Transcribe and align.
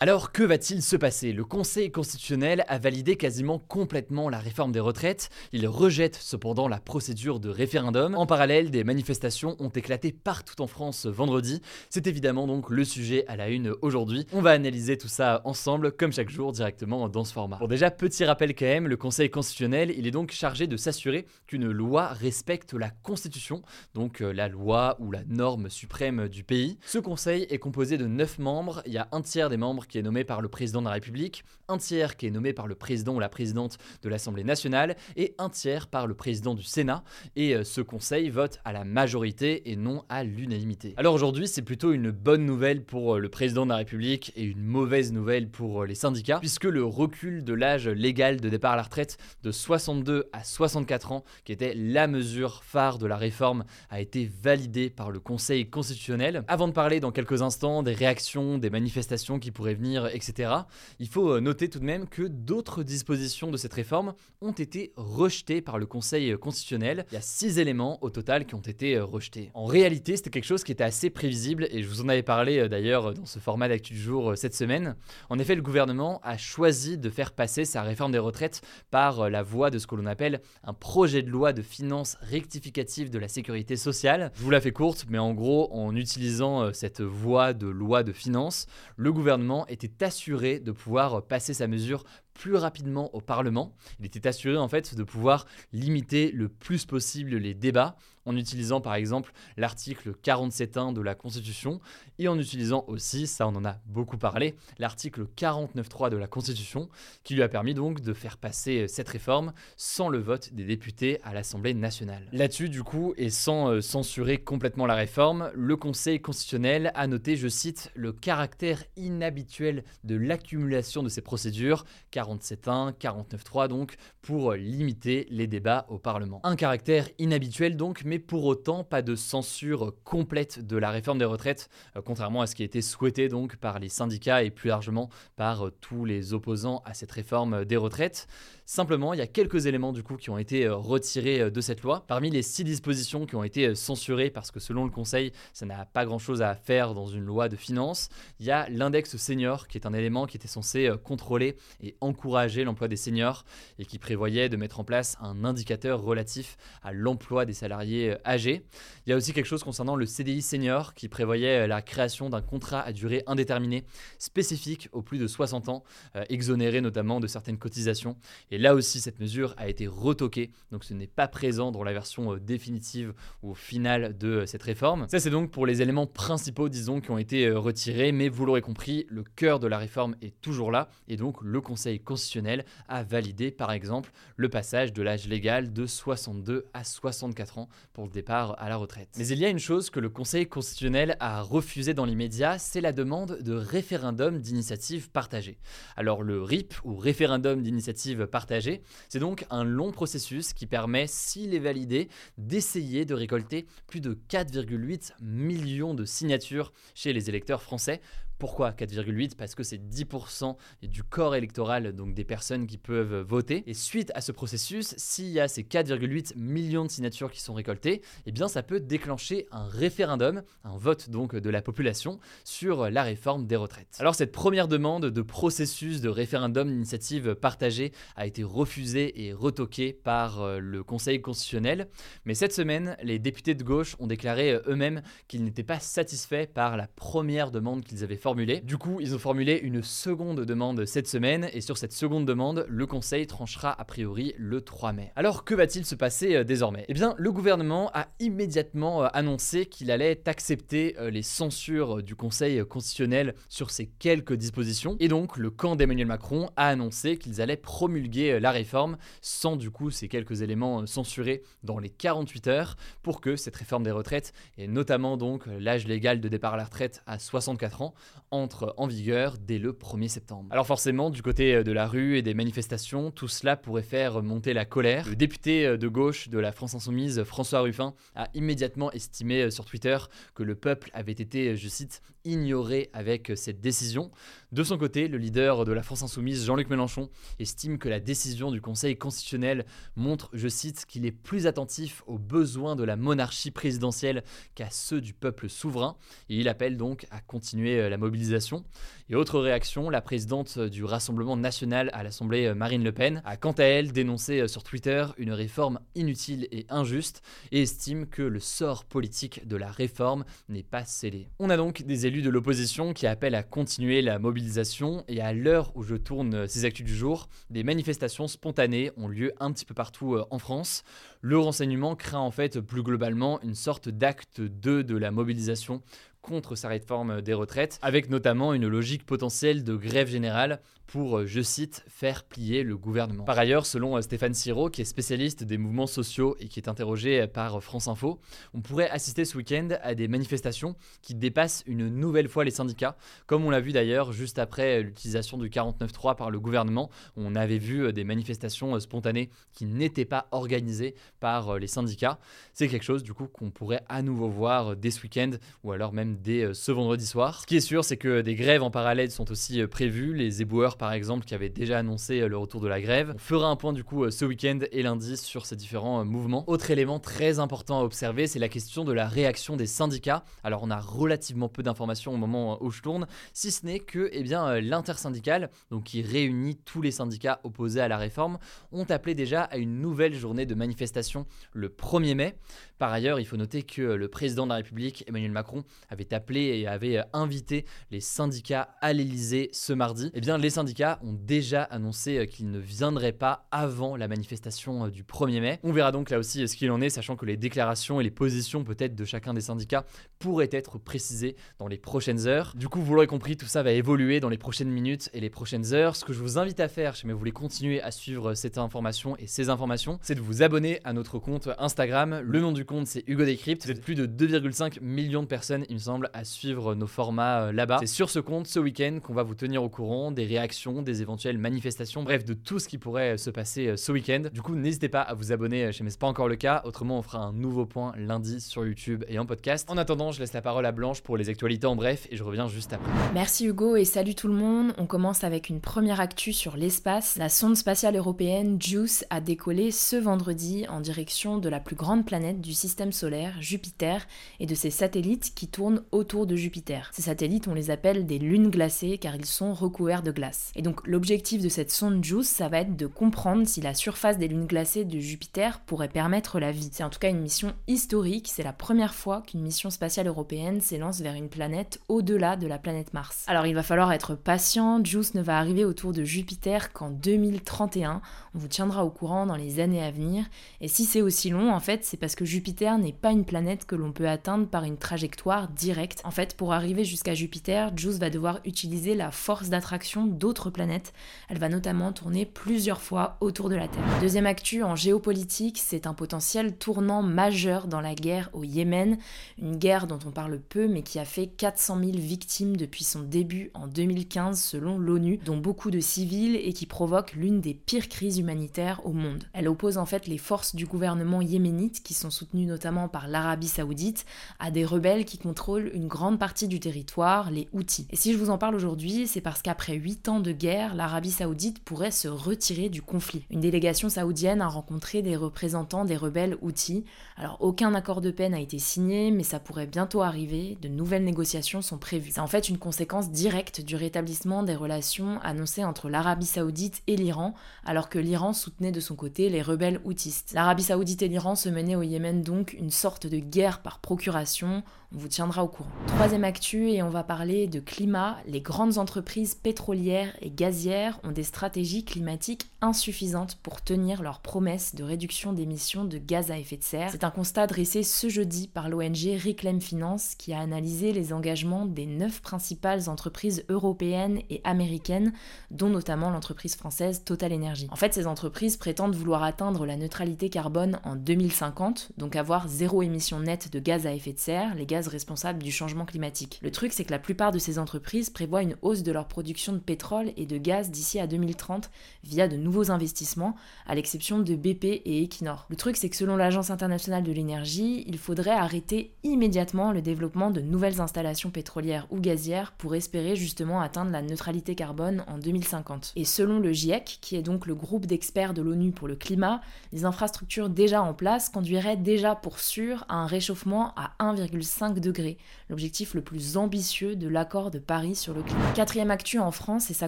Alors 0.00 0.30
que 0.30 0.44
va-t-il 0.44 0.80
se 0.80 0.94
passer? 0.94 1.32
Le 1.32 1.44
Conseil 1.44 1.90
constitutionnel 1.90 2.64
a 2.68 2.78
validé 2.78 3.16
quasiment 3.16 3.58
complètement 3.58 4.28
la 4.28 4.38
réforme 4.38 4.70
des 4.70 4.78
retraites. 4.78 5.28
Il 5.52 5.66
rejette 5.66 6.14
cependant 6.14 6.68
la 6.68 6.78
procédure 6.78 7.40
de 7.40 7.48
référendum. 7.48 8.14
En 8.14 8.24
parallèle, 8.24 8.70
des 8.70 8.84
manifestations 8.84 9.56
ont 9.58 9.70
éclaté 9.70 10.12
partout 10.12 10.62
en 10.62 10.68
France 10.68 11.06
vendredi. 11.06 11.60
C'est 11.90 12.06
évidemment 12.06 12.46
donc 12.46 12.70
le 12.70 12.84
sujet 12.84 13.24
à 13.26 13.34
la 13.34 13.48
une 13.48 13.74
aujourd'hui. 13.82 14.24
On 14.32 14.40
va 14.40 14.52
analyser 14.52 14.96
tout 14.96 15.08
ça 15.08 15.42
ensemble, 15.44 15.90
comme 15.90 16.12
chaque 16.12 16.30
jour, 16.30 16.52
directement 16.52 17.08
dans 17.08 17.24
ce 17.24 17.32
format. 17.32 17.56
Bon 17.56 17.66
déjà, 17.66 17.90
petit 17.90 18.24
rappel 18.24 18.54
quand 18.54 18.66
même, 18.66 18.86
le 18.86 18.96
Conseil 18.96 19.30
constitutionnel, 19.30 19.92
il 19.98 20.06
est 20.06 20.12
donc 20.12 20.30
chargé 20.30 20.68
de 20.68 20.76
s'assurer 20.76 21.26
qu'une 21.48 21.68
loi 21.68 22.06
respecte 22.06 22.72
la 22.72 22.90
Constitution, 22.90 23.62
donc 23.94 24.22
euh, 24.22 24.30
la 24.30 24.46
loi 24.46 24.96
ou 25.00 25.10
la 25.10 25.24
norme 25.24 25.68
suprême 25.70 26.28
du 26.28 26.44
pays. 26.44 26.78
Ce 26.86 26.98
conseil 26.98 27.48
est 27.50 27.58
composé 27.58 27.98
de 27.98 28.06
9 28.06 28.38
membres. 28.38 28.80
Il 28.86 28.92
y 28.92 28.98
a 28.98 29.08
un 29.10 29.22
tiers 29.22 29.50
des 29.50 29.56
membres 29.56 29.87
qui 29.88 29.98
est 29.98 30.02
nommé 30.02 30.24
par 30.24 30.40
le 30.40 30.48
président 30.48 30.80
de 30.80 30.86
la 30.86 30.92
République, 30.92 31.44
un 31.68 31.78
tiers 31.78 32.16
qui 32.16 32.26
est 32.26 32.30
nommé 32.30 32.52
par 32.52 32.66
le 32.66 32.74
président 32.74 33.14
ou 33.14 33.20
la 33.20 33.28
présidente 33.28 33.78
de 34.02 34.08
l'Assemblée 34.08 34.44
nationale 34.44 34.96
et 35.16 35.34
un 35.38 35.50
tiers 35.50 35.86
par 35.86 36.06
le 36.06 36.14
président 36.14 36.54
du 36.54 36.62
Sénat. 36.62 37.02
Et 37.36 37.54
euh, 37.54 37.64
ce 37.64 37.80
conseil 37.80 38.30
vote 38.30 38.60
à 38.64 38.72
la 38.72 38.84
majorité 38.84 39.70
et 39.70 39.76
non 39.76 40.04
à 40.08 40.24
l'unanimité. 40.24 40.94
Alors 40.96 41.14
aujourd'hui, 41.14 41.48
c'est 41.48 41.62
plutôt 41.62 41.92
une 41.92 42.10
bonne 42.10 42.44
nouvelle 42.44 42.84
pour 42.84 43.16
euh, 43.16 43.18
le 43.18 43.28
président 43.28 43.64
de 43.64 43.70
la 43.70 43.76
République 43.76 44.32
et 44.36 44.44
une 44.44 44.62
mauvaise 44.62 45.12
nouvelle 45.12 45.48
pour 45.50 45.82
euh, 45.82 45.86
les 45.86 45.94
syndicats, 45.94 46.38
puisque 46.38 46.64
le 46.64 46.84
recul 46.84 47.44
de 47.44 47.52
l'âge 47.52 47.88
légal 47.88 48.40
de 48.40 48.48
départ 48.48 48.72
à 48.72 48.76
la 48.76 48.82
retraite 48.82 49.18
de 49.42 49.50
62 49.50 50.28
à 50.32 50.44
64 50.44 51.12
ans, 51.12 51.24
qui 51.44 51.52
était 51.52 51.74
la 51.74 52.06
mesure 52.06 52.62
phare 52.64 52.98
de 52.98 53.06
la 53.06 53.16
réforme, 53.16 53.64
a 53.90 54.00
été 54.00 54.30
validé 54.42 54.90
par 54.90 55.10
le 55.10 55.20
Conseil 55.20 55.68
constitutionnel. 55.68 56.44
Avant 56.48 56.68
de 56.68 56.72
parler 56.72 57.00
dans 57.00 57.12
quelques 57.12 57.42
instants 57.42 57.82
des 57.82 57.92
réactions, 57.92 58.58
des 58.58 58.70
manifestations 58.70 59.38
qui 59.38 59.50
pourraient 59.50 59.74
etc., 60.12 60.52
il 60.98 61.08
faut 61.08 61.32
euh, 61.32 61.40
noter 61.40 61.68
tout 61.68 61.78
de 61.78 61.84
même 61.84 62.08
que 62.08 62.22
d'autres 62.22 62.82
dispositions 62.82 63.50
de 63.50 63.56
cette 63.56 63.72
réforme 63.72 64.14
ont 64.40 64.52
été 64.52 64.92
rejetées 64.96 65.60
par 65.60 65.78
le 65.78 65.86
Conseil 65.86 66.36
constitutionnel. 66.38 67.06
Il 67.10 67.14
y 67.14 67.18
a 67.18 67.22
six 67.22 67.58
éléments 67.58 68.02
au 68.02 68.10
total 68.10 68.46
qui 68.46 68.54
ont 68.54 68.60
été 68.60 68.96
euh, 68.96 69.04
rejetés. 69.04 69.50
En 69.54 69.64
réalité, 69.64 70.16
c'était 70.16 70.30
quelque 70.30 70.44
chose 70.44 70.64
qui 70.64 70.72
était 70.72 70.84
assez 70.84 71.10
prévisible 71.10 71.68
et 71.70 71.82
je 71.82 71.88
vous 71.88 72.02
en 72.02 72.08
avais 72.08 72.22
parlé 72.22 72.58
euh, 72.58 72.68
d'ailleurs 72.68 73.14
dans 73.14 73.26
ce 73.26 73.38
format 73.38 73.68
d'actu 73.68 73.94
du 73.94 74.00
jour 74.00 74.36
cette 74.36 74.54
semaine. 74.54 74.96
En 75.30 75.38
effet, 75.38 75.54
le 75.54 75.62
gouvernement 75.62 76.20
a 76.22 76.36
choisi 76.36 76.98
de 76.98 77.10
faire 77.10 77.32
passer 77.32 77.64
sa 77.64 77.82
réforme 77.82 78.12
des 78.12 78.18
retraites 78.18 78.62
par 78.90 79.30
la 79.30 79.42
voie 79.42 79.70
de 79.70 79.78
ce 79.78 79.86
que 79.86 79.94
l'on 79.94 80.06
appelle 80.06 80.40
un 80.64 80.74
projet 80.74 81.22
de 81.22 81.30
loi 81.30 81.52
de 81.52 81.62
finances 81.62 82.16
rectificative 82.20 83.10
de 83.10 83.18
la 83.18 83.28
sécurité 83.28 83.76
sociale. 83.76 84.32
Je 84.36 84.42
vous 84.42 84.50
la 84.50 84.60
fais 84.60 84.72
courte, 84.72 85.06
mais 85.08 85.18
en 85.18 85.34
gros, 85.34 85.72
en 85.72 85.94
utilisant 85.94 86.72
cette 86.72 87.00
voie 87.00 87.52
de 87.52 87.66
loi 87.66 88.02
de 88.02 88.12
finances, 88.12 88.66
le 88.96 89.12
gouvernement 89.12 89.66
était 89.68 90.04
assuré 90.04 90.60
de 90.60 90.72
pouvoir 90.72 91.26
passer 91.26 91.54
sa 91.54 91.66
mesure 91.66 92.04
plus 92.38 92.54
rapidement 92.54 93.14
au 93.14 93.20
Parlement. 93.20 93.74
Il 93.98 94.06
était 94.06 94.26
assuré 94.26 94.56
en 94.56 94.68
fait 94.68 94.94
de 94.94 95.02
pouvoir 95.02 95.44
limiter 95.72 96.30
le 96.30 96.48
plus 96.48 96.86
possible 96.86 97.36
les 97.36 97.52
débats 97.52 97.96
en 98.28 98.36
utilisant 98.36 98.80
par 98.80 98.94
exemple 98.94 99.32
l'article 99.56 100.12
47.1 100.22 100.92
de 100.92 101.00
la 101.00 101.14
Constitution 101.14 101.80
et 102.18 102.28
en 102.28 102.38
utilisant 102.38 102.84
aussi, 102.86 103.26
ça 103.26 103.48
on 103.48 103.56
en 103.56 103.64
a 103.64 103.78
beaucoup 103.86 104.18
parlé, 104.18 104.54
l'article 104.78 105.26
49.3 105.36 106.10
de 106.10 106.16
la 106.16 106.26
Constitution 106.26 106.88
qui 107.24 107.34
lui 107.34 107.42
a 107.42 107.48
permis 107.48 107.74
donc 107.74 108.02
de 108.02 108.12
faire 108.12 108.36
passer 108.36 108.86
cette 108.86 109.08
réforme 109.08 109.52
sans 109.76 110.08
le 110.08 110.18
vote 110.18 110.52
des 110.52 110.64
députés 110.64 111.20
à 111.24 111.32
l'Assemblée 111.32 111.72
nationale. 111.72 112.28
Là-dessus 112.32 112.68
du 112.68 112.82
coup, 112.82 113.14
et 113.16 113.30
sans 113.30 113.70
euh, 113.70 113.80
censurer 113.80 114.38
complètement 114.38 114.86
la 114.86 114.94
réforme, 114.94 115.50
le 115.54 115.76
Conseil 115.76 116.20
constitutionnel 116.20 116.92
a 116.94 117.06
noté, 117.06 117.36
je 117.36 117.48
cite, 117.48 117.90
le 117.94 118.12
caractère 118.12 118.84
inhabituel 118.96 119.84
de 120.04 120.16
l'accumulation 120.16 121.02
de 121.02 121.08
ces 121.08 121.22
procédures, 121.22 121.84
car 122.10 122.27
47.1, 122.36 122.92
49.3 122.92 123.68
donc, 123.68 123.96
pour 124.22 124.52
limiter 124.52 125.26
les 125.30 125.46
débats 125.46 125.86
au 125.88 125.98
Parlement. 125.98 126.40
Un 126.44 126.56
caractère 126.56 127.08
inhabituel 127.18 127.76
donc, 127.76 128.02
mais 128.04 128.18
pour 128.18 128.44
autant 128.44 128.84
pas 128.84 129.02
de 129.02 129.14
censure 129.14 129.94
complète 130.04 130.66
de 130.66 130.76
la 130.76 130.90
réforme 130.90 131.18
des 131.18 131.24
retraites, 131.24 131.68
euh, 131.96 132.02
contrairement 132.02 132.42
à 132.42 132.46
ce 132.46 132.54
qui 132.54 132.62
a 132.62 132.66
été 132.66 132.82
souhaité 132.82 133.28
donc 133.28 133.56
par 133.56 133.78
les 133.78 133.88
syndicats 133.88 134.42
et 134.42 134.50
plus 134.50 134.68
largement 134.68 135.08
par 135.36 135.66
euh, 135.66 135.70
tous 135.80 136.04
les 136.04 136.32
opposants 136.34 136.82
à 136.84 136.94
cette 136.94 137.12
réforme 137.12 137.64
des 137.64 137.76
retraites. 137.76 138.28
Simplement, 138.70 139.14
il 139.14 139.16
y 139.16 139.22
a 139.22 139.26
quelques 139.26 139.64
éléments 139.64 139.94
du 139.94 140.02
coup 140.02 140.18
qui 140.18 140.28
ont 140.28 140.36
été 140.36 140.66
euh, 140.66 140.76
retirés 140.76 141.40
euh, 141.40 141.50
de 141.50 141.62
cette 141.62 141.80
loi. 141.80 142.04
Parmi 142.06 142.28
les 142.28 142.42
six 142.42 142.64
dispositions 142.64 143.24
qui 143.24 143.34
ont 143.34 143.42
été 143.42 143.68
euh, 143.68 143.74
censurées 143.74 144.28
parce 144.28 144.50
que 144.50 144.60
selon 144.60 144.84
le 144.84 144.90
Conseil, 144.90 145.32
ça 145.54 145.64
n'a 145.64 145.86
pas 145.86 146.04
grand-chose 146.04 146.42
à 146.42 146.54
faire 146.54 146.92
dans 146.92 147.06
une 147.06 147.24
loi 147.24 147.48
de 147.48 147.56
finances, 147.56 148.10
il 148.40 148.44
y 148.44 148.50
a 148.50 148.68
l'index 148.68 149.16
senior 149.16 149.68
qui 149.68 149.78
est 149.78 149.86
un 149.86 149.94
élément 149.94 150.26
qui 150.26 150.36
était 150.36 150.48
censé 150.48 150.92
contrôler 151.02 151.56
et 151.82 151.96
encourager 152.02 152.17
l'emploi 152.64 152.88
des 152.88 152.96
seniors 152.96 153.44
et 153.78 153.84
qui 153.84 153.98
prévoyait 153.98 154.48
de 154.48 154.56
mettre 154.56 154.80
en 154.80 154.84
place 154.84 155.16
un 155.20 155.44
indicateur 155.44 156.02
relatif 156.02 156.56
à 156.82 156.92
l'emploi 156.92 157.44
des 157.44 157.52
salariés 157.52 158.16
âgés. 158.24 158.64
Il 159.06 159.10
y 159.10 159.12
a 159.12 159.16
aussi 159.16 159.32
quelque 159.32 159.46
chose 159.46 159.62
concernant 159.62 159.96
le 159.96 160.06
CDI 160.06 160.42
senior 160.42 160.94
qui 160.94 161.08
prévoyait 161.08 161.66
la 161.66 161.82
création 161.82 162.30
d'un 162.30 162.42
contrat 162.42 162.80
à 162.80 162.92
durée 162.92 163.22
indéterminée 163.26 163.84
spécifique 164.18 164.88
aux 164.92 165.02
plus 165.02 165.18
de 165.18 165.26
60 165.26 165.68
ans, 165.68 165.84
exonéré 166.28 166.80
notamment 166.80 167.20
de 167.20 167.26
certaines 167.26 167.58
cotisations. 167.58 168.16
Et 168.50 168.58
là 168.58 168.74
aussi, 168.74 169.00
cette 169.00 169.20
mesure 169.20 169.54
a 169.56 169.68
été 169.68 169.86
retoquée, 169.86 170.50
donc 170.70 170.84
ce 170.84 170.94
n'est 170.94 171.06
pas 171.06 171.28
présent 171.28 171.70
dans 171.70 171.82
la 171.82 171.92
version 171.92 172.34
euh, 172.34 172.40
définitive 172.40 173.14
ou 173.42 173.54
finale 173.54 174.16
de 174.16 174.28
euh, 174.28 174.46
cette 174.46 174.62
réforme. 174.62 175.06
Ça, 175.08 175.20
c'est 175.20 175.30
donc 175.30 175.50
pour 175.50 175.66
les 175.66 175.82
éléments 175.82 176.06
principaux, 176.06 176.68
disons, 176.68 177.00
qui 177.00 177.10
ont 177.10 177.18
été 177.18 177.46
euh, 177.46 177.58
retirés, 177.58 178.12
mais 178.12 178.28
vous 178.28 178.46
l'aurez 178.46 178.60
compris, 178.60 179.06
le 179.08 179.22
cœur 179.22 179.58
de 179.58 179.66
la 179.66 179.78
réforme 179.78 180.16
est 180.22 180.40
toujours 180.40 180.70
là, 180.70 180.88
et 181.08 181.16
donc 181.16 181.36
le 181.42 181.60
Conseil 181.60 181.97
constitutionnel 181.98 182.64
a 182.88 183.02
validé, 183.02 183.50
par 183.50 183.72
exemple, 183.72 184.10
le 184.36 184.48
passage 184.48 184.92
de 184.92 185.02
l'âge 185.02 185.28
légal 185.28 185.72
de 185.72 185.86
62 185.86 186.66
à 186.74 186.84
64 186.84 187.58
ans 187.58 187.68
pour 187.92 188.04
le 188.04 188.10
départ 188.10 188.54
à 188.58 188.68
la 188.68 188.76
retraite. 188.76 189.08
Mais 189.18 189.26
il 189.28 189.38
y 189.38 189.44
a 189.44 189.48
une 189.48 189.58
chose 189.58 189.90
que 189.90 190.00
le 190.00 190.08
Conseil 190.08 190.46
constitutionnel 190.46 191.16
a 191.20 191.42
refusé 191.42 191.94
dans 191.94 192.04
l'immédiat, 192.04 192.58
c'est 192.58 192.80
la 192.80 192.92
demande 192.92 193.38
de 193.40 193.54
référendum 193.54 194.38
d'initiative 194.40 195.10
partagée. 195.10 195.58
Alors 195.96 196.22
le 196.22 196.42
RIP, 196.42 196.74
ou 196.84 196.96
référendum 196.96 197.62
d'initiative 197.62 198.26
partagée, 198.26 198.82
c'est 199.08 199.18
donc 199.18 199.46
un 199.50 199.64
long 199.64 199.92
processus 199.92 200.52
qui 200.52 200.66
permet, 200.66 201.06
s'il 201.06 201.54
est 201.54 201.58
validé, 201.58 202.08
d'essayer 202.36 203.04
de 203.04 203.14
récolter 203.14 203.66
plus 203.86 204.00
de 204.00 204.18
4,8 204.28 205.12
millions 205.20 205.94
de 205.94 206.04
signatures 206.04 206.72
chez 206.94 207.12
les 207.12 207.28
électeurs 207.28 207.62
français 207.62 208.00
pourquoi 208.38 208.70
4,8 208.70 209.36
Parce 209.36 209.54
que 209.54 209.62
c'est 209.62 209.78
10% 209.78 210.56
du 210.82 211.02
corps 211.02 211.34
électoral, 211.34 211.92
donc 211.92 212.14
des 212.14 212.24
personnes 212.24 212.66
qui 212.66 212.78
peuvent 212.78 213.20
voter. 213.20 213.64
Et 213.66 213.74
suite 213.74 214.12
à 214.14 214.20
ce 214.20 214.32
processus, 214.32 214.94
s'il 214.96 215.28
y 215.28 215.40
a 215.40 215.48
ces 215.48 215.62
4,8 215.62 216.36
millions 216.36 216.84
de 216.84 216.90
signatures 216.90 217.30
qui 217.30 217.40
sont 217.40 217.54
récoltées, 217.54 218.02
eh 218.26 218.32
bien 218.32 218.48
ça 218.48 218.62
peut 218.62 218.80
déclencher 218.80 219.46
un 219.50 219.66
référendum, 219.66 220.42
un 220.64 220.76
vote 220.76 221.10
donc 221.10 221.34
de 221.34 221.50
la 221.50 221.62
population 221.62 222.18
sur 222.44 222.90
la 222.90 223.02
réforme 223.02 223.46
des 223.46 223.56
retraites. 223.56 223.96
Alors 223.98 224.14
cette 224.14 224.32
première 224.32 224.68
demande 224.68 225.06
de 225.06 225.22
processus 225.22 226.00
de 226.00 226.08
référendum 226.08 226.68
d'initiative 226.68 227.34
partagée 227.34 227.92
a 228.16 228.26
été 228.26 228.42
refusée 228.44 229.26
et 229.26 229.32
retoquée 229.32 229.92
par 229.92 230.42
euh, 230.42 230.58
le 230.58 230.82
Conseil 230.82 231.20
constitutionnel. 231.20 231.88
Mais 232.24 232.34
cette 232.34 232.52
semaine, 232.52 232.96
les 233.02 233.18
députés 233.18 233.54
de 233.54 233.62
gauche 233.62 233.96
ont 233.98 234.06
déclaré 234.06 234.58
eux-mêmes 234.66 235.02
qu'ils 235.26 235.44
n'étaient 235.44 235.62
pas 235.62 235.80
satisfaits 235.80 236.46
par 236.52 236.76
la 236.76 236.86
première 236.86 237.50
demande 237.50 237.84
qu'ils 237.84 238.04
avaient 238.04 238.16
du 238.34 238.78
coup, 238.78 238.98
ils 239.00 239.14
ont 239.14 239.18
formulé 239.18 239.60
une 239.62 239.82
seconde 239.82 240.40
demande 240.40 240.84
cette 240.84 241.06
semaine 241.06 241.48
et 241.52 241.60
sur 241.60 241.68
sur 241.68 241.76
cette 241.76 241.92
seconde 241.92 242.24
demande, 242.24 242.64
le 242.66 242.86
Conseil 242.86 243.26
tranchera 243.26 243.78
a 243.78 243.84
priori 243.84 244.32
le 244.38 244.62
3 244.62 244.94
mai. 244.94 245.12
Alors 245.16 245.44
que 245.44 245.54
va-t-il 245.54 245.84
se 245.84 245.94
passer 245.94 246.34
euh, 246.34 246.42
désormais? 246.42 246.86
Eh 246.88 246.94
bien, 246.94 247.14
le 247.18 247.30
gouvernement 247.30 247.90
a 247.92 248.08
immédiatement 248.20 249.04
euh, 249.04 249.08
annoncé 249.12 249.66
qu'il 249.66 249.90
allait 249.90 250.26
accepter 250.26 250.96
euh, 250.98 251.10
les 251.10 251.20
censures 251.20 252.02
du 252.02 252.16
Conseil 252.16 252.64
constitutionnel 252.64 253.34
sur 253.50 253.70
ces 253.70 253.84
quelques 253.86 254.32
dispositions, 254.32 254.96
et 254.98 255.08
donc 255.08 255.36
le 255.36 255.50
camp 255.50 255.76
d'Emmanuel 255.76 256.06
Macron 256.06 256.48
a 256.56 256.68
annoncé 256.68 257.18
qu'ils 257.18 257.42
allaient 257.42 257.58
promulguer 257.58 258.40
la 258.40 258.50
réforme 258.50 258.96
sans 259.20 259.56
du 259.56 259.70
coup 259.70 259.90
ces 259.90 260.08
quelques 260.08 260.40
éléments 260.40 260.86
censurés 260.86 261.42
dans 261.64 261.78
les 261.78 261.90
48 261.90 262.46
heures 262.46 262.76
pour 263.02 263.20
que 263.20 263.36
cette 263.36 263.56
réforme 263.56 263.82
des 263.82 263.90
retraites, 263.90 264.32
et 264.56 264.68
notamment 264.68 265.18
donc 265.18 265.44
l'âge 265.46 265.86
légal 265.86 266.22
de 266.22 266.28
départ 266.28 266.54
à 266.54 266.56
la 266.56 266.64
retraite 266.64 267.02
à 267.06 267.18
64 267.18 267.82
ans, 267.82 267.92
entre 268.30 268.74
en 268.76 268.86
vigueur 268.86 269.36
dès 269.38 269.58
le 269.58 269.72
1er 269.72 270.08
septembre. 270.08 270.48
Alors 270.50 270.66
forcément, 270.66 271.10
du 271.10 271.22
côté 271.22 271.62
de 271.62 271.72
la 271.72 271.86
rue 271.86 272.16
et 272.18 272.22
des 272.22 272.34
manifestations, 272.34 273.10
tout 273.10 273.28
cela 273.28 273.56
pourrait 273.56 273.82
faire 273.82 274.22
monter 274.22 274.52
la 274.52 274.64
colère. 274.64 275.08
Le 275.08 275.16
député 275.16 275.76
de 275.76 275.88
gauche 275.88 276.28
de 276.28 276.38
la 276.38 276.52
France 276.52 276.74
Insoumise, 276.74 277.22
François 277.24 277.60
Ruffin, 277.60 277.94
a 278.14 278.28
immédiatement 278.34 278.90
estimé 278.92 279.50
sur 279.50 279.64
Twitter 279.64 279.98
que 280.34 280.42
le 280.42 280.54
peuple 280.54 280.90
avait 280.92 281.12
été, 281.12 281.56
je 281.56 281.68
cite, 281.68 282.02
ignoré 282.28 282.90
avec 282.92 283.32
cette 283.34 283.60
décision. 283.60 284.10
De 284.52 284.62
son 284.62 284.78
côté, 284.78 285.08
le 285.08 285.18
leader 285.18 285.64
de 285.64 285.72
la 285.72 285.82
France 285.82 286.02
Insoumise, 286.02 286.44
Jean-Luc 286.44 286.70
Mélenchon, 286.70 287.10
estime 287.38 287.78
que 287.78 287.88
la 287.88 288.00
décision 288.00 288.50
du 288.50 288.60
Conseil 288.60 288.96
constitutionnel 288.96 289.66
montre, 289.96 290.30
je 290.32 290.48
cite, 290.48 290.86
qu'il 290.86 291.04
est 291.04 291.12
plus 291.12 291.46
attentif 291.46 292.02
aux 292.06 292.18
besoins 292.18 292.76
de 292.76 292.84
la 292.84 292.96
monarchie 292.96 293.50
présidentielle 293.50 294.22
qu'à 294.54 294.70
ceux 294.70 295.00
du 295.00 295.12
peuple 295.12 295.48
souverain, 295.48 295.96
et 296.28 296.36
il 296.36 296.48
appelle 296.48 296.76
donc 296.76 297.06
à 297.10 297.20
continuer 297.20 297.88
la 297.88 297.96
mobilisation. 297.98 298.64
Et 299.10 299.14
autre 299.14 299.40
réaction, 299.40 299.90
la 299.90 300.00
présidente 300.00 300.58
du 300.58 300.84
Rassemblement 300.84 301.36
national 301.36 301.90
à 301.92 302.02
l'Assemblée, 302.02 302.54
Marine 302.54 302.84
Le 302.84 302.92
Pen, 302.92 303.22
a 303.24 303.36
quant 303.36 303.52
à 303.52 303.64
elle 303.64 303.92
dénoncé 303.92 304.48
sur 304.48 304.62
Twitter 304.62 305.06
une 305.16 305.32
réforme 305.32 305.80
inutile 305.94 306.48
et 306.52 306.66
injuste 306.68 307.22
et 307.52 307.62
estime 307.62 308.06
que 308.06 308.22
le 308.22 308.40
sort 308.40 308.84
politique 308.84 309.46
de 309.46 309.56
la 309.56 309.70
réforme 309.70 310.24
n'est 310.48 310.62
pas 310.62 310.84
scellé. 310.84 311.28
On 311.38 311.50
a 311.50 311.56
donc 311.56 311.82
des 311.82 312.06
élus 312.06 312.17
de 312.22 312.30
l'opposition 312.30 312.92
qui 312.92 313.06
appellent 313.06 313.34
à 313.34 313.42
continuer 313.42 314.02
la 314.02 314.18
mobilisation 314.18 315.04
et 315.08 315.20
à 315.20 315.32
l'heure 315.32 315.72
où 315.76 315.82
je 315.82 315.96
tourne 315.96 316.46
ces 316.46 316.64
actus 316.64 316.84
du 316.84 316.94
jour, 316.94 317.28
des 317.50 317.62
manifestations 317.62 318.28
spontanées 318.28 318.90
ont 318.96 319.08
lieu 319.08 319.32
un 319.40 319.52
petit 319.52 319.64
peu 319.64 319.74
partout 319.74 320.14
euh, 320.14 320.26
en 320.30 320.38
France. 320.38 320.82
Le 321.20 321.38
renseignement 321.38 321.96
craint 321.96 322.18
en 322.18 322.30
fait 322.30 322.60
plus 322.60 322.82
globalement 322.82 323.40
une 323.42 323.54
sorte 323.54 323.88
d'acte 323.88 324.40
2 324.40 324.84
de 324.84 324.96
la 324.96 325.10
mobilisation 325.10 325.82
contre 326.22 326.56
sa 326.56 326.68
réforme 326.68 327.22
des 327.22 327.34
retraites, 327.34 327.78
avec 327.82 328.10
notamment 328.10 328.52
une 328.54 328.68
logique 328.68 329.06
potentielle 329.06 329.64
de 329.64 329.76
grève 329.76 330.08
générale 330.08 330.60
pour, 330.88 331.18
euh, 331.18 331.26
je 331.26 331.42
cite, 331.42 331.84
faire 331.86 332.24
plier 332.24 332.62
le 332.62 332.76
gouvernement. 332.76 333.24
Par 333.24 333.38
ailleurs, 333.38 333.66
selon 333.66 333.96
euh, 333.96 334.00
Stéphane 334.00 334.32
Siro, 334.32 334.70
qui 334.70 334.80
est 334.80 334.86
spécialiste 334.86 335.44
des 335.44 335.58
mouvements 335.58 335.86
sociaux 335.86 336.34
et 336.40 336.48
qui 336.48 336.58
est 336.58 336.68
interrogé 336.68 337.20
euh, 337.20 337.26
par 337.26 337.62
France 337.62 337.88
Info, 337.88 338.18
on 338.54 338.62
pourrait 338.62 338.88
assister 338.88 339.26
ce 339.26 339.36
week-end 339.36 339.68
à 339.82 339.94
des 339.94 340.08
manifestations 340.08 340.76
qui 341.02 341.14
dépassent 341.14 341.62
une 341.66 341.88
nouvelle 341.88 342.28
fois 342.28 342.42
les 342.42 342.50
syndicats, 342.50 342.96
comme 343.26 343.44
on 343.44 343.50
l'a 343.50 343.60
vu 343.60 343.72
d'ailleurs 343.72 344.12
juste 344.12 344.38
après 344.38 344.82
l'utilisation 344.82 345.36
du 345.36 345.50
49.3 345.50 346.16
par 346.16 346.30
le 346.30 346.40
gouvernement. 346.40 346.88
On 347.16 347.36
avait 347.36 347.58
vu 347.58 347.92
des 347.92 348.04
manifestations 348.04 348.80
spontanées 348.80 349.28
qui 349.52 349.66
n'étaient 349.66 350.06
pas 350.06 350.26
organisées 350.30 350.94
par 351.20 351.58
les 351.58 351.66
syndicats. 351.66 352.18
C'est 352.54 352.68
quelque 352.68 352.82
chose 352.82 353.02
du 353.02 353.12
coup 353.12 353.26
qu'on 353.26 353.50
pourrait 353.50 353.82
à 353.90 354.00
nouveau 354.00 354.28
voir 354.28 354.74
dès 354.74 354.90
ce 354.90 355.02
week-end 355.02 355.32
ou 355.64 355.72
alors 355.72 355.92
même 355.92 356.16
dès 356.16 356.54
ce 356.54 356.72
vendredi 356.72 357.04
soir. 357.04 357.42
Ce 357.42 357.46
qui 357.46 357.56
est 357.56 357.60
sûr, 357.60 357.84
c'est 357.84 357.98
que 357.98 358.22
des 358.22 358.34
grèves 358.34 358.62
en 358.62 358.70
parallèle 358.70 359.10
sont 359.10 359.30
aussi 359.30 359.66
prévues. 359.66 360.14
Les 360.14 360.40
éboueurs 360.40 360.77
par 360.78 360.92
exemple, 360.92 361.26
qui 361.26 361.34
avait 361.34 361.48
déjà 361.48 361.78
annoncé 361.78 362.20
euh, 362.20 362.28
le 362.28 362.38
retour 362.38 362.60
de 362.60 362.68
la 362.68 362.80
grève. 362.80 363.12
On 363.14 363.18
fera 363.18 363.48
un 363.48 363.56
point 363.56 363.72
du 363.72 363.84
coup 363.84 364.04
euh, 364.04 364.10
ce 364.10 364.24
week-end 364.24 364.60
et 364.72 364.82
lundi 364.82 365.16
sur 365.16 365.44
ces 365.44 365.56
différents 365.56 366.00
euh, 366.00 366.04
mouvements. 366.04 366.44
Autre 366.46 366.70
élément 366.70 366.98
très 366.98 367.38
important 367.38 367.80
à 367.80 367.82
observer, 367.82 368.26
c'est 368.26 368.38
la 368.38 368.48
question 368.48 368.84
de 368.84 368.92
la 368.92 369.06
réaction 369.06 369.56
des 369.56 369.66
syndicats. 369.66 370.24
Alors 370.44 370.62
on 370.62 370.70
a 370.70 370.80
relativement 370.80 371.48
peu 371.48 371.62
d'informations 371.62 372.14
au 372.14 372.16
moment 372.16 372.62
où 372.62 372.70
je 372.70 372.80
tourne, 372.80 373.06
si 373.32 373.50
ce 373.50 373.66
n'est 373.66 373.80
que 373.80 374.08
eh 374.12 374.22
bien, 374.22 374.60
l'intersyndicale, 374.60 375.50
donc 375.70 375.84
qui 375.84 376.02
réunit 376.02 376.56
tous 376.56 376.80
les 376.80 376.90
syndicats 376.90 377.40
opposés 377.42 377.80
à 377.80 377.88
la 377.88 377.98
réforme, 377.98 378.38
ont 378.72 378.84
appelé 378.84 379.14
déjà 379.14 379.42
à 379.42 379.56
une 379.56 379.80
nouvelle 379.80 380.14
journée 380.14 380.46
de 380.46 380.54
manifestation 380.54 381.26
le 381.52 381.68
1er 381.68 382.14
mai. 382.14 382.34
Par 382.78 382.92
ailleurs, 382.92 383.18
il 383.18 383.26
faut 383.26 383.36
noter 383.36 383.64
que 383.64 383.82
le 383.82 384.08
président 384.08 384.44
de 384.44 384.50
la 384.50 384.56
République, 384.56 385.04
Emmanuel 385.08 385.32
Macron, 385.32 385.64
avait 385.88 386.14
appelé 386.14 386.40
et 386.40 386.68
avait 386.68 387.02
invité 387.12 387.64
les 387.90 388.00
syndicats 388.00 388.68
à 388.80 388.92
l'Elysée 388.92 389.50
ce 389.52 389.72
mardi. 389.72 390.10
Eh 390.14 390.20
bien, 390.20 390.38
les 390.38 390.50
syndicats 390.50 390.67
syndicats 390.68 390.98
ont 391.02 391.14
déjà 391.14 391.62
annoncé 391.62 392.18
euh, 392.18 392.26
qu'ils 392.26 392.50
ne 392.50 392.58
viendraient 392.58 393.12
pas 393.12 393.46
avant 393.50 393.96
la 393.96 394.06
manifestation 394.06 394.84
euh, 394.84 394.90
du 394.90 395.02
1er 395.02 395.40
mai. 395.40 395.58
On 395.62 395.72
verra 395.72 395.92
donc 395.92 396.10
là 396.10 396.18
aussi 396.18 396.42
euh, 396.42 396.46
ce 396.46 396.56
qu'il 396.56 396.70
en 396.70 396.82
est, 396.82 396.90
sachant 396.90 397.16
que 397.16 397.24
les 397.24 397.38
déclarations 397.38 398.02
et 398.02 398.04
les 398.04 398.10
positions 398.10 398.64
peut-être 398.64 398.94
de 398.94 399.04
chacun 399.06 399.32
des 399.32 399.40
syndicats 399.40 399.86
pourraient 400.18 400.50
être 400.52 400.76
précisées 400.78 401.36
dans 401.58 401.68
les 401.68 401.78
prochaines 401.78 402.26
heures. 402.26 402.52
Du 402.54 402.68
coup, 402.68 402.82
vous 402.82 402.92
l'aurez 402.92 403.06
compris, 403.06 403.38
tout 403.38 403.46
ça 403.46 403.62
va 403.62 403.72
évoluer 403.72 404.20
dans 404.20 404.28
les 404.28 404.36
prochaines 404.36 404.68
minutes 404.68 405.08
et 405.14 405.20
les 405.20 405.30
prochaines 405.30 405.72
heures. 405.72 405.96
Ce 405.96 406.04
que 406.04 406.12
je 406.12 406.18
vous 406.18 406.36
invite 406.36 406.60
à 406.60 406.68
faire, 406.68 406.96
si 406.96 407.06
vous 407.06 407.16
voulez 407.16 407.32
continuer 407.32 407.80
à 407.80 407.90
suivre 407.90 408.34
cette 408.34 408.58
information 408.58 409.16
et 409.16 409.26
ces 409.26 409.48
informations, 409.48 409.98
c'est 410.02 410.16
de 410.16 410.20
vous 410.20 410.42
abonner 410.42 410.80
à 410.84 410.92
notre 410.92 411.18
compte 411.18 411.48
Instagram. 411.58 412.20
Le 412.22 412.40
nom 412.40 412.52
du 412.52 412.66
compte, 412.66 412.86
c'est 412.88 413.04
Hugo 413.06 413.24
Décrypte. 413.24 413.64
Vous 413.64 413.70
êtes 413.70 413.80
plus 413.80 413.94
de 413.94 414.06
2,5 414.06 414.82
millions 414.82 415.22
de 415.22 415.28
personnes, 415.28 415.64
il 415.70 415.76
me 415.76 415.80
semble, 415.80 416.10
à 416.12 416.24
suivre 416.24 416.74
nos 416.74 416.86
formats 416.86 417.52
là-bas. 417.52 417.78
C'est 417.80 417.86
sur 417.86 418.10
ce 418.10 418.18
compte, 418.18 418.46
ce 418.48 418.58
week-end, 418.58 418.98
qu'on 419.02 419.14
va 419.14 419.22
vous 419.22 419.34
tenir 419.34 419.62
au 419.62 419.70
courant 419.70 420.10
des 420.10 420.26
réactions 420.26 420.57
des 420.66 421.02
éventuelles 421.02 421.38
manifestations, 421.38 422.02
bref, 422.02 422.24
de 422.24 422.34
tout 422.34 422.58
ce 422.58 422.68
qui 422.68 422.78
pourrait 422.78 423.16
se 423.16 423.30
passer 423.30 423.68
euh, 423.68 423.76
ce 423.76 423.92
week-end. 423.92 424.24
Du 424.32 424.42
coup, 424.42 424.54
n'hésitez 424.54 424.88
pas 424.88 425.02
à 425.02 425.14
vous 425.14 425.32
abonner 425.32 425.64
euh, 425.64 425.72
chez 425.72 425.84
Mais 425.84 425.90
c'est 425.90 426.00
pas 426.00 426.06
encore 426.06 426.28
le 426.28 426.36
cas. 426.36 426.62
Autrement, 426.64 426.98
on 426.98 427.02
fera 427.02 427.18
un 427.18 427.32
nouveau 427.32 427.66
point 427.66 427.92
lundi 427.96 428.40
sur 428.40 428.66
YouTube 428.66 429.04
et 429.08 429.18
en 429.18 429.26
podcast. 429.26 429.68
En 429.70 429.76
attendant, 429.76 430.12
je 430.12 430.20
laisse 430.20 430.32
la 430.32 430.42
parole 430.42 430.66
à 430.66 430.72
Blanche 430.72 431.00
pour 431.02 431.16
les 431.16 431.28
actualités 431.28 431.66
en 431.66 431.76
bref 431.76 432.06
et 432.10 432.16
je 432.16 432.24
reviens 432.24 432.48
juste 432.48 432.72
après. 432.72 432.90
Merci 433.14 433.46
Hugo 433.46 433.76
et 433.76 433.84
salut 433.84 434.14
tout 434.14 434.28
le 434.28 434.34
monde. 434.34 434.72
On 434.78 434.86
commence 434.86 435.24
avec 435.24 435.48
une 435.48 435.60
première 435.60 436.00
actu 436.00 436.32
sur 436.32 436.56
l'espace. 436.56 437.16
La 437.16 437.28
sonde 437.28 437.56
spatiale 437.56 437.96
européenne 437.96 438.60
JUICE 438.60 439.04
a 439.10 439.20
décollé 439.20 439.70
ce 439.70 439.96
vendredi 439.96 440.66
en 440.68 440.80
direction 440.80 441.38
de 441.38 441.48
la 441.48 441.60
plus 441.60 441.76
grande 441.76 442.04
planète 442.04 442.40
du 442.40 442.52
système 442.52 442.92
solaire, 442.92 443.34
Jupiter, 443.40 444.06
et 444.40 444.46
de 444.46 444.54
ses 444.54 444.70
satellites 444.70 445.32
qui 445.34 445.48
tournent 445.48 445.82
autour 445.92 446.26
de 446.26 446.36
Jupiter. 446.36 446.90
Ces 446.92 447.02
satellites, 447.02 447.48
on 447.48 447.54
les 447.54 447.70
appelle 447.70 448.06
des 448.06 448.18
lunes 448.18 448.50
glacées 448.50 448.98
car 448.98 449.16
ils 449.16 449.26
sont 449.26 449.54
recouverts 449.54 450.02
de 450.02 450.10
glace. 450.10 450.47
Et 450.56 450.62
donc 450.62 450.86
l'objectif 450.86 451.42
de 451.42 451.48
cette 451.48 451.70
sonde 451.70 452.04
JUICE, 452.04 452.28
ça 452.28 452.48
va 452.48 452.58
être 452.58 452.76
de 452.76 452.86
comprendre 452.86 453.46
si 453.46 453.60
la 453.60 453.74
surface 453.74 454.18
des 454.18 454.28
lunes 454.28 454.46
glacées 454.46 454.84
de 454.84 454.98
Jupiter 454.98 455.60
pourrait 455.60 455.88
permettre 455.88 456.40
la 456.40 456.52
vie. 456.52 456.70
C'est 456.72 456.84
en 456.84 456.90
tout 456.90 456.98
cas 456.98 457.10
une 457.10 457.20
mission 457.20 457.52
historique, 457.66 458.30
c'est 458.32 458.42
la 458.42 458.52
première 458.52 458.94
fois 458.94 459.22
qu'une 459.22 459.42
mission 459.42 459.70
spatiale 459.70 460.06
européenne 460.06 460.60
s'élance 460.60 461.00
vers 461.00 461.14
une 461.14 461.28
planète 461.28 461.80
au-delà 461.88 462.36
de 462.36 462.46
la 462.46 462.58
planète 462.58 462.94
Mars. 462.94 463.24
Alors 463.26 463.46
il 463.46 463.54
va 463.54 463.62
falloir 463.62 463.92
être 463.92 464.14
patient, 464.14 464.82
JUICE 464.84 465.14
ne 465.14 465.22
va 465.22 465.38
arriver 465.38 465.64
autour 465.64 465.92
de 465.92 466.04
Jupiter 466.04 466.72
qu'en 466.72 466.90
2031, 466.90 468.00
on 468.34 468.38
vous 468.38 468.48
tiendra 468.48 468.84
au 468.84 468.90
courant 468.90 469.26
dans 469.26 469.36
les 469.36 469.60
années 469.60 469.82
à 469.82 469.90
venir, 469.90 470.24
et 470.60 470.68
si 470.68 470.84
c'est 470.84 471.02
aussi 471.02 471.30
long, 471.30 471.52
en 471.52 471.60
fait, 471.60 471.84
c'est 471.84 471.96
parce 471.96 472.14
que 472.14 472.24
Jupiter 472.24 472.78
n'est 472.78 472.92
pas 472.92 473.12
une 473.12 473.24
planète 473.24 473.64
que 473.64 473.76
l'on 473.76 473.92
peut 473.92 474.08
atteindre 474.08 474.46
par 474.46 474.64
une 474.64 474.76
trajectoire 474.76 475.48
directe. 475.48 476.00
En 476.04 476.10
fait, 476.10 476.36
pour 476.36 476.52
arriver 476.52 476.84
jusqu'à 476.84 477.14
Jupiter, 477.14 477.72
JUICE 477.76 477.98
va 477.98 478.10
devoir 478.10 478.40
utiliser 478.44 478.94
la 478.94 479.10
force 479.10 479.48
d'attraction 479.48 480.06
d'autres 480.06 480.37
planètes. 480.46 480.92
Elle 481.28 481.38
va 481.38 481.48
notamment 481.48 481.92
tourner 481.92 482.24
plusieurs 482.24 482.80
fois 482.80 483.16
autour 483.20 483.48
de 483.48 483.56
la 483.56 483.68
Terre. 483.68 483.82
Deuxième 484.00 484.26
actu 484.26 484.62
en 484.62 484.76
géopolitique, 484.76 485.58
c'est 485.58 485.86
un 485.86 485.94
potentiel 485.94 486.56
tournant 486.56 487.02
majeur 487.02 487.66
dans 487.66 487.80
la 487.80 487.94
guerre 487.94 488.30
au 488.32 488.44
Yémen, 488.44 488.96
une 489.38 489.56
guerre 489.56 489.86
dont 489.86 489.98
on 490.06 490.10
parle 490.10 490.38
peu 490.38 490.68
mais 490.68 490.82
qui 490.82 490.98
a 490.98 491.04
fait 491.04 491.26
400 491.26 491.80
000 491.80 491.90
victimes 491.92 492.56
depuis 492.56 492.84
son 492.84 493.02
début 493.02 493.50
en 493.54 493.66
2015 493.66 494.40
selon 494.40 494.78
l'ONU, 494.78 495.18
dont 495.24 495.36
beaucoup 495.36 495.70
de 495.70 495.80
civils 495.80 496.36
et 496.36 496.52
qui 496.52 496.66
provoque 496.66 497.14
l'une 497.14 497.40
des 497.40 497.54
pires 497.54 497.88
crises 497.88 498.18
humanitaires 498.18 498.80
au 498.84 498.92
monde. 498.92 499.24
Elle 499.32 499.48
oppose 499.48 499.78
en 499.78 499.86
fait 499.86 500.06
les 500.06 500.18
forces 500.18 500.54
du 500.54 500.66
gouvernement 500.66 501.20
yéménite, 501.20 501.82
qui 501.82 501.94
sont 501.94 502.10
soutenues 502.10 502.46
notamment 502.46 502.88
par 502.88 503.08
l'Arabie 503.08 503.48
saoudite, 503.48 504.04
à 504.38 504.50
des 504.50 504.64
rebelles 504.64 505.04
qui 505.04 505.18
contrôlent 505.18 505.70
une 505.74 505.88
grande 505.88 506.18
partie 506.18 506.48
du 506.48 506.60
territoire, 506.60 507.30
les 507.30 507.48
Houthis. 507.52 507.86
Et 507.90 507.96
si 507.96 508.12
je 508.12 508.18
vous 508.18 508.30
en 508.30 508.38
parle 508.38 508.54
aujourd'hui, 508.54 509.06
c'est 509.06 509.20
parce 509.20 509.42
qu'après 509.42 509.74
8 509.74 510.08
ans 510.08 510.17
de 510.20 510.32
guerre, 510.32 510.74
l'Arabie 510.74 511.10
saoudite 511.10 511.58
pourrait 511.60 511.90
se 511.90 512.08
retirer 512.08 512.68
du 512.68 512.82
conflit. 512.82 513.24
Une 513.30 513.40
délégation 513.40 513.88
saoudienne 513.88 514.40
a 514.40 514.48
rencontré 514.48 515.02
des 515.02 515.16
représentants 515.16 515.84
des 515.84 515.96
rebelles 515.96 516.36
Houthis. 516.42 516.84
Alors 517.16 517.36
aucun 517.40 517.74
accord 517.74 518.00
de 518.00 518.10
paix 518.10 518.28
n'a 518.28 518.40
été 518.40 518.58
signé, 518.58 519.10
mais 519.10 519.22
ça 519.22 519.40
pourrait 519.40 519.66
bientôt 519.66 520.02
arriver, 520.02 520.58
de 520.62 520.68
nouvelles 520.68 521.04
négociations 521.04 521.62
sont 521.62 521.78
prévues. 521.78 522.10
C'est 522.14 522.20
en 522.20 522.26
fait 522.26 522.48
une 522.48 522.58
conséquence 522.58 523.10
directe 523.10 523.60
du 523.60 523.76
rétablissement 523.76 524.42
des 524.42 524.54
relations 524.54 525.20
annoncées 525.22 525.64
entre 525.64 525.88
l'Arabie 525.88 526.26
saoudite 526.26 526.82
et 526.86 526.96
l'Iran, 526.96 527.34
alors 527.64 527.88
que 527.88 527.98
l'Iran 527.98 528.32
soutenait 528.32 528.72
de 528.72 528.80
son 528.80 528.96
côté 528.96 529.28
les 529.28 529.42
rebelles 529.42 529.80
houtistes. 529.84 530.32
L'Arabie 530.34 530.62
saoudite 530.64 531.02
et 531.02 531.08
l'Iran 531.08 531.34
se 531.34 531.48
menaient 531.48 531.76
au 531.76 531.82
Yémen 531.82 532.22
donc 532.22 532.54
une 532.58 532.70
sorte 532.70 533.06
de 533.06 533.18
guerre 533.18 533.60
par 533.62 533.78
procuration, 533.78 534.62
On 534.94 534.98
vous 534.98 535.08
tiendra 535.08 535.44
au 535.44 535.48
courant. 535.48 535.68
Troisième 535.88 536.24
actu, 536.24 536.70
et 536.70 536.82
on 536.82 536.88
va 536.88 537.02
parler 537.02 537.46
de 537.46 537.60
climat. 537.60 538.16
Les 538.26 538.40
grandes 538.40 538.78
entreprises 538.78 539.34
pétrolières 539.34 540.07
et 540.20 540.30
gazières 540.30 541.00
ont 541.04 541.12
des 541.12 541.22
stratégies 541.22 541.84
climatiques 541.84 542.50
insuffisantes 542.60 543.36
pour 543.42 543.62
tenir 543.62 544.02
leurs 544.02 544.20
promesses 544.20 544.74
de 544.74 544.84
réduction 544.84 545.32
d'émissions 545.32 545.84
de 545.84 545.98
gaz 545.98 546.30
à 546.30 546.38
effet 546.38 546.56
de 546.56 546.64
serre. 546.64 546.90
C'est 546.90 547.04
un 547.04 547.10
constat 547.10 547.46
dressé 547.46 547.82
ce 547.82 548.08
jeudi 548.08 548.48
par 548.48 548.68
l'ONG 548.68 549.18
Reclaim 549.24 549.60
Finance 549.60 550.14
qui 550.16 550.32
a 550.32 550.40
analysé 550.40 550.92
les 550.92 551.12
engagements 551.12 551.66
des 551.66 551.86
neuf 551.86 552.20
principales 552.20 552.88
entreprises 552.88 553.44
européennes 553.48 554.20
et 554.30 554.40
américaines, 554.44 555.12
dont 555.50 555.68
notamment 555.68 556.10
l'entreprise 556.10 556.56
française 556.56 557.04
Total 557.04 557.32
Energy. 557.32 557.68
En 557.70 557.76
fait, 557.76 557.94
ces 557.94 558.06
entreprises 558.06 558.56
prétendent 558.56 558.94
vouloir 558.94 559.22
atteindre 559.22 559.66
la 559.66 559.76
neutralité 559.76 560.30
carbone 560.30 560.80
en 560.84 560.96
2050, 560.96 561.90
donc 561.96 562.16
avoir 562.16 562.48
zéro 562.48 562.82
émission 562.82 563.20
nette 563.20 563.52
de 563.52 563.58
gaz 563.58 563.86
à 563.86 563.92
effet 563.92 564.12
de 564.12 564.18
serre, 564.18 564.54
les 564.54 564.66
gaz 564.66 564.88
responsables 564.88 565.42
du 565.42 565.52
changement 565.52 565.84
climatique. 565.84 566.38
Le 566.42 566.50
truc, 566.50 566.72
c'est 566.72 566.84
que 566.84 566.90
la 566.90 566.98
plupart 566.98 567.32
de 567.32 567.38
ces 567.38 567.58
entreprises 567.58 568.10
prévoient 568.10 568.42
une 568.42 568.56
hausse 568.62 568.82
de 568.82 568.92
leur 568.92 569.06
production 569.06 569.52
de 569.52 569.58
pétrole 569.58 569.97
et 570.16 570.26
de 570.26 570.38
gaz 570.38 570.70
d'ici 570.70 571.00
à 571.00 571.06
2030 571.06 571.70
via 572.04 572.28
de 572.28 572.36
nouveaux 572.36 572.70
investissements, 572.70 573.34
à 573.66 573.74
l'exception 573.74 574.18
de 574.18 574.34
BP 574.34 574.64
et 574.64 575.02
Equinor. 575.02 575.46
Le 575.48 575.56
truc, 575.56 575.76
c'est 575.76 575.88
que 575.88 575.96
selon 575.96 576.16
l'Agence 576.16 576.50
internationale 576.50 577.02
de 577.02 577.12
l'énergie, 577.12 577.84
il 577.86 577.98
faudrait 577.98 578.30
arrêter 578.30 578.92
immédiatement 579.02 579.72
le 579.72 579.82
développement 579.82 580.30
de 580.30 580.40
nouvelles 580.40 580.80
installations 580.80 581.30
pétrolières 581.30 581.86
ou 581.90 582.00
gazières 582.00 582.52
pour 582.52 582.74
espérer 582.74 583.16
justement 583.16 583.60
atteindre 583.60 583.90
la 583.90 584.02
neutralité 584.02 584.54
carbone 584.54 585.04
en 585.08 585.18
2050. 585.18 585.92
Et 585.96 586.04
selon 586.04 586.38
le 586.38 586.52
GIEC, 586.52 586.98
qui 587.00 587.16
est 587.16 587.22
donc 587.22 587.46
le 587.46 587.54
groupe 587.54 587.86
d'experts 587.86 588.34
de 588.34 588.42
l'ONU 588.42 588.72
pour 588.72 588.88
le 588.88 588.96
climat, 588.96 589.40
les 589.72 589.84
infrastructures 589.84 590.48
déjà 590.48 590.82
en 590.82 590.94
place 590.94 591.28
conduiraient 591.28 591.76
déjà 591.76 592.14
pour 592.14 592.38
sûr 592.38 592.84
à 592.88 592.96
un 592.96 593.06
réchauffement 593.06 593.72
à 593.76 593.92
1,5 594.00 594.78
degré, 594.80 595.18
l'objectif 595.48 595.94
le 595.94 596.02
plus 596.02 596.36
ambitieux 596.36 596.96
de 596.96 597.08
l'accord 597.08 597.50
de 597.50 597.58
Paris 597.58 597.94
sur 597.94 598.14
le 598.14 598.22
climat. 598.22 598.52
Quatrième 598.52 598.90
actu 598.90 599.18
en 599.18 599.30
France, 599.30 599.70
et 599.70 599.74
ça 599.74 599.87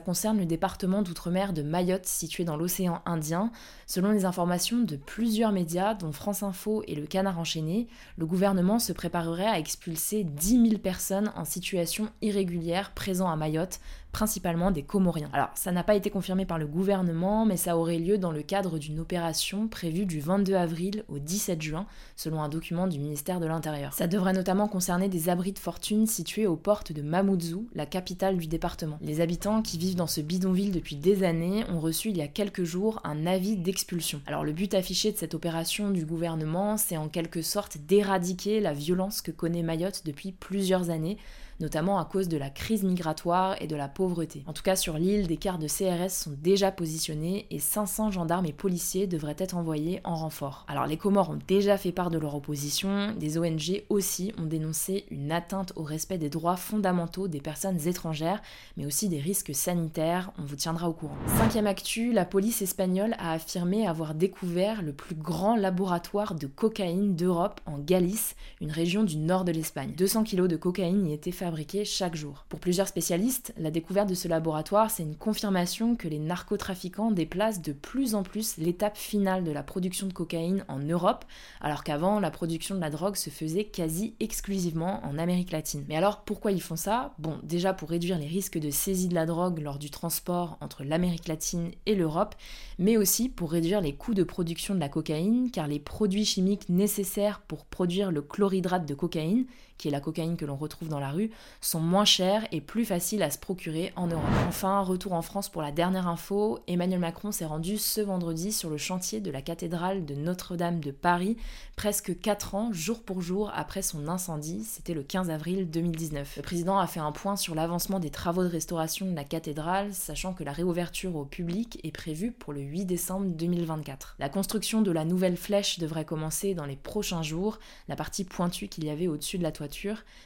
concerne 0.00 0.38
le 0.38 0.46
département 0.46 1.02
d'outre-mer 1.02 1.52
de 1.52 1.62
Mayotte, 1.62 2.06
situé 2.06 2.44
dans 2.44 2.56
l'océan 2.56 3.02
Indien. 3.06 3.50
Selon 3.86 4.10
les 4.10 4.24
informations 4.24 4.78
de 4.80 4.96
plusieurs 4.96 5.52
médias, 5.52 5.94
dont 5.94 6.12
France 6.12 6.42
Info 6.42 6.82
et 6.86 6.94
le 6.94 7.06
Canard 7.06 7.38
enchaîné, 7.38 7.88
le 8.16 8.26
gouvernement 8.26 8.78
se 8.78 8.92
préparerait 8.92 9.46
à 9.46 9.58
expulser 9.58 10.24
10 10.24 10.68
000 10.70 10.78
personnes 10.78 11.32
en 11.36 11.44
situation 11.44 12.08
irrégulière 12.22 12.92
présents 12.92 13.30
à 13.30 13.36
Mayotte 13.36 13.80
principalement 14.12 14.70
des 14.70 14.82
Comoriens. 14.82 15.30
Alors, 15.32 15.50
ça 15.54 15.72
n'a 15.72 15.84
pas 15.84 15.94
été 15.94 16.10
confirmé 16.10 16.44
par 16.44 16.58
le 16.58 16.66
gouvernement, 16.66 17.46
mais 17.46 17.56
ça 17.56 17.76
aurait 17.76 17.98
lieu 17.98 18.18
dans 18.18 18.32
le 18.32 18.42
cadre 18.42 18.78
d'une 18.78 19.00
opération 19.00 19.68
prévue 19.68 20.06
du 20.06 20.20
22 20.20 20.54
avril 20.54 21.04
au 21.08 21.18
17 21.18 21.62
juin, 21.62 21.86
selon 22.16 22.42
un 22.42 22.48
document 22.48 22.86
du 22.86 22.98
ministère 22.98 23.40
de 23.40 23.46
l'Intérieur. 23.46 23.92
Ça 23.92 24.06
devrait 24.06 24.32
notamment 24.32 24.68
concerner 24.68 25.08
des 25.08 25.28
abris 25.28 25.52
de 25.52 25.58
fortune 25.58 26.06
situés 26.06 26.46
aux 26.46 26.56
portes 26.56 26.92
de 26.92 27.02
Mamoudzou, 27.02 27.68
la 27.74 27.86
capitale 27.86 28.36
du 28.36 28.46
département. 28.46 28.98
Les 29.00 29.20
habitants 29.20 29.62
qui 29.62 29.78
vivent 29.78 29.96
dans 29.96 30.06
ce 30.06 30.20
bidonville 30.20 30.72
depuis 30.72 30.96
des 30.96 31.22
années 31.22 31.64
ont 31.70 31.80
reçu 31.80 32.10
il 32.10 32.16
y 32.16 32.22
a 32.22 32.28
quelques 32.28 32.64
jours 32.64 33.00
un 33.04 33.26
avis 33.26 33.56
d'expulsion. 33.56 34.20
Alors, 34.26 34.44
le 34.44 34.52
but 34.52 34.74
affiché 34.74 35.12
de 35.12 35.16
cette 35.16 35.34
opération 35.34 35.90
du 35.90 36.04
gouvernement, 36.04 36.76
c'est 36.76 36.96
en 36.96 37.08
quelque 37.08 37.42
sorte 37.42 37.78
d'éradiquer 37.78 38.60
la 38.60 38.72
violence 38.72 39.22
que 39.22 39.30
connaît 39.30 39.62
Mayotte 39.62 40.02
depuis 40.04 40.32
plusieurs 40.32 40.90
années 40.90 41.18
notamment 41.60 41.98
à 41.98 42.04
cause 42.04 42.28
de 42.28 42.36
la 42.36 42.50
crise 42.50 42.82
migratoire 42.82 43.56
et 43.60 43.66
de 43.66 43.76
la 43.76 43.88
pauvreté. 43.88 44.42
En 44.46 44.52
tout 44.52 44.62
cas, 44.62 44.76
sur 44.76 44.98
l'île, 44.98 45.26
des 45.26 45.36
quarts 45.36 45.58
de 45.58 45.68
CRS 45.68 46.10
sont 46.10 46.34
déjà 46.42 46.72
positionnés 46.72 47.46
et 47.50 47.58
500 47.58 48.10
gendarmes 48.10 48.46
et 48.46 48.52
policiers 48.52 49.06
devraient 49.06 49.36
être 49.38 49.56
envoyés 49.56 50.00
en 50.04 50.14
renfort. 50.14 50.64
Alors 50.68 50.86
les 50.86 50.96
Comores 50.96 51.30
ont 51.30 51.38
déjà 51.46 51.76
fait 51.76 51.92
part 51.92 52.10
de 52.10 52.18
leur 52.18 52.34
opposition, 52.34 53.12
des 53.18 53.38
ONG 53.38 53.84
aussi 53.88 54.32
ont 54.38 54.46
dénoncé 54.46 55.04
une 55.10 55.32
atteinte 55.32 55.72
au 55.76 55.82
respect 55.82 56.18
des 56.18 56.30
droits 56.30 56.56
fondamentaux 56.56 57.28
des 57.28 57.40
personnes 57.40 57.86
étrangères, 57.86 58.42
mais 58.76 58.86
aussi 58.86 59.08
des 59.08 59.20
risques 59.20 59.54
sanitaires, 59.54 60.32
on 60.38 60.42
vous 60.42 60.56
tiendra 60.56 60.88
au 60.88 60.92
courant. 60.92 61.16
Cinquième 61.38 61.66
actu, 61.66 62.12
la 62.12 62.24
police 62.24 62.62
espagnole 62.62 63.14
a 63.18 63.32
affirmé 63.32 63.86
avoir 63.86 64.14
découvert 64.14 64.82
le 64.82 64.92
plus 64.92 65.14
grand 65.14 65.56
laboratoire 65.56 66.34
de 66.34 66.46
cocaïne 66.46 67.14
d'Europe 67.16 67.60
en 67.66 67.78
Galice, 67.78 68.34
une 68.60 68.70
région 68.70 69.04
du 69.04 69.16
nord 69.16 69.44
de 69.44 69.52
l'Espagne. 69.52 69.92
200 69.96 70.24
kilos 70.24 70.48
de 70.48 70.56
cocaïne 70.56 71.06
y 71.06 71.12
étaient 71.12 71.30
fabriqués 71.30 71.49
chaque 71.84 72.16
jour. 72.16 72.44
Pour 72.48 72.60
plusieurs 72.60 72.88
spécialistes, 72.88 73.52
la 73.58 73.70
découverte 73.70 74.08
de 74.08 74.14
ce 74.14 74.28
laboratoire, 74.28 74.90
c'est 74.90 75.02
une 75.02 75.16
confirmation 75.16 75.96
que 75.96 76.08
les 76.08 76.18
narcotrafiquants 76.18 77.10
déplacent 77.10 77.62
de 77.62 77.72
plus 77.72 78.14
en 78.14 78.22
plus 78.22 78.56
l'étape 78.56 78.96
finale 78.96 79.44
de 79.44 79.50
la 79.50 79.62
production 79.62 80.06
de 80.06 80.12
cocaïne 80.12 80.64
en 80.68 80.78
Europe, 80.78 81.24
alors 81.60 81.84
qu'avant, 81.84 82.20
la 82.20 82.30
production 82.30 82.74
de 82.74 82.80
la 82.80 82.90
drogue 82.90 83.16
se 83.16 83.30
faisait 83.30 83.64
quasi 83.64 84.14
exclusivement 84.20 85.00
en 85.04 85.18
Amérique 85.18 85.50
latine. 85.50 85.84
Mais 85.88 85.96
alors, 85.96 86.22
pourquoi 86.24 86.52
ils 86.52 86.62
font 86.62 86.76
ça? 86.76 87.14
Bon, 87.18 87.38
déjà 87.42 87.72
pour 87.72 87.90
réduire 87.90 88.18
les 88.18 88.26
risques 88.26 88.58
de 88.58 88.70
saisie 88.70 89.08
de 89.08 89.14
la 89.14 89.26
drogue 89.26 89.60
lors 89.60 89.78
du 89.78 89.90
transport 89.90 90.56
entre 90.60 90.84
l'Amérique 90.84 91.28
latine 91.28 91.70
et 91.86 91.94
l'Europe, 91.94 92.34
mais 92.78 92.96
aussi 92.96 93.28
pour 93.28 93.50
réduire 93.50 93.80
les 93.80 93.94
coûts 93.94 94.14
de 94.14 94.22
production 94.22 94.74
de 94.74 94.80
la 94.80 94.88
cocaïne, 94.88 95.50
car 95.50 95.66
les 95.66 95.80
produits 95.80 96.24
chimiques 96.24 96.68
nécessaires 96.68 97.42
pour 97.46 97.66
produire 97.66 98.10
le 98.10 98.22
chlorhydrate 98.22 98.86
de 98.86 98.94
cocaïne, 98.94 99.46
qui 99.80 99.88
est 99.88 99.90
la 99.90 100.00
cocaïne 100.00 100.36
que 100.36 100.44
l'on 100.44 100.56
retrouve 100.56 100.88
dans 100.88 101.00
la 101.00 101.10
rue, 101.10 101.30
sont 101.62 101.80
moins 101.80 102.04
chers 102.04 102.46
et 102.52 102.60
plus 102.60 102.84
faciles 102.84 103.22
à 103.22 103.30
se 103.30 103.38
procurer 103.38 103.94
en 103.96 104.08
Europe. 104.08 104.24
Enfin, 104.46 104.80
retour 104.82 105.14
en 105.14 105.22
France 105.22 105.48
pour 105.48 105.62
la 105.62 105.72
dernière 105.72 106.06
info, 106.06 106.58
Emmanuel 106.66 107.00
Macron 107.00 107.32
s'est 107.32 107.46
rendu 107.46 107.78
ce 107.78 108.02
vendredi 108.02 108.52
sur 108.52 108.68
le 108.68 108.76
chantier 108.76 109.20
de 109.20 109.30
la 109.30 109.40
cathédrale 109.40 110.04
de 110.04 110.14
Notre-Dame 110.14 110.80
de 110.80 110.90
Paris, 110.90 111.38
presque 111.76 112.20
4 112.20 112.54
ans, 112.54 112.72
jour 112.74 113.02
pour 113.02 113.22
jour, 113.22 113.50
après 113.54 113.80
son 113.80 114.06
incendie, 114.06 114.64
c'était 114.64 114.92
le 114.92 115.02
15 115.02 115.30
avril 115.30 115.70
2019. 115.70 116.36
Le 116.36 116.42
président 116.42 116.78
a 116.78 116.86
fait 116.86 117.00
un 117.00 117.12
point 117.12 117.36
sur 117.36 117.54
l'avancement 117.54 118.00
des 118.00 118.10
travaux 118.10 118.42
de 118.42 118.48
restauration 118.48 119.10
de 119.10 119.16
la 119.16 119.24
cathédrale, 119.24 119.94
sachant 119.94 120.34
que 120.34 120.44
la 120.44 120.52
réouverture 120.52 121.16
au 121.16 121.24
public 121.24 121.80
est 121.84 121.90
prévue 121.90 122.32
pour 122.32 122.52
le 122.52 122.60
8 122.60 122.84
décembre 122.84 123.28
2024. 123.28 124.16
La 124.18 124.28
construction 124.28 124.82
de 124.82 124.90
la 124.90 125.06
nouvelle 125.06 125.38
flèche 125.38 125.78
devrait 125.78 126.04
commencer 126.04 126.52
dans 126.52 126.66
les 126.66 126.76
prochains 126.76 127.22
jours, 127.22 127.58
la 127.88 127.96
partie 127.96 128.24
pointue 128.24 128.68
qu'il 128.68 128.84
y 128.84 128.90
avait 128.90 129.08
au-dessus 129.08 129.38
de 129.38 129.42
la 129.42 129.52
toiture 129.52 129.69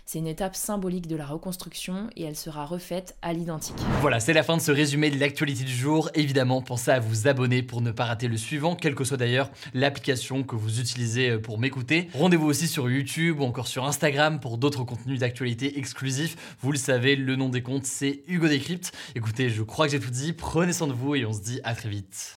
c'est 0.06 0.18
une 0.18 0.26
étape 0.26 0.56
symbolique 0.56 1.06
de 1.06 1.16
la 1.16 1.26
reconstruction 1.26 2.08
et 2.16 2.24
elle 2.24 2.36
sera 2.36 2.64
refaite 2.64 3.16
à 3.22 3.32
l'identique. 3.32 3.76
Voilà, 4.00 4.20
c'est 4.20 4.32
la 4.32 4.42
fin 4.42 4.56
de 4.56 4.62
ce 4.62 4.70
résumé 4.70 5.10
de 5.10 5.18
l'actualité 5.18 5.64
du 5.64 5.74
jour. 5.74 6.10
Évidemment, 6.14 6.62
pensez 6.62 6.90
à 6.90 7.00
vous 7.00 7.28
abonner 7.28 7.62
pour 7.62 7.80
ne 7.80 7.90
pas 7.90 8.04
rater 8.04 8.28
le 8.28 8.36
suivant, 8.36 8.76
quelle 8.76 8.94
que 8.94 9.04
soit 9.04 9.16
d'ailleurs 9.16 9.50
l'application 9.72 10.42
que 10.42 10.56
vous 10.56 10.80
utilisez 10.80 11.38
pour 11.38 11.58
m'écouter. 11.58 12.08
Rendez-vous 12.14 12.46
aussi 12.46 12.68
sur 12.68 12.90
YouTube 12.90 13.40
ou 13.40 13.44
encore 13.44 13.66
sur 13.66 13.84
Instagram 13.84 14.40
pour 14.40 14.58
d'autres 14.58 14.84
contenus 14.84 15.20
d'actualité 15.20 15.78
exclusifs. 15.78 16.36
Vous 16.60 16.72
le 16.72 16.78
savez, 16.78 17.16
le 17.16 17.36
nom 17.36 17.48
des 17.48 17.62
comptes, 17.62 17.86
c'est 17.86 18.22
Hugo 18.26 18.48
Décrypte. 18.48 18.92
Écoutez, 19.14 19.50
je 19.50 19.62
crois 19.62 19.86
que 19.86 19.92
j'ai 19.92 20.00
tout 20.00 20.10
dit. 20.10 20.32
Prenez 20.32 20.72
soin 20.72 20.86
de 20.86 20.92
vous 20.92 21.14
et 21.14 21.24
on 21.24 21.32
se 21.32 21.40
dit 21.40 21.60
à 21.64 21.74
très 21.74 21.88
vite. 21.88 22.34